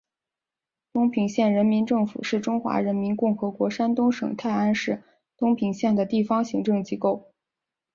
[0.91, 5.03] 东平县人民政府是中华人民共和国山东省泰安市
[5.37, 7.31] 东平县的地方行政机构。